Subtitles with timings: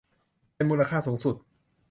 [0.55, 1.35] เป็นมูลค่าสูงสุด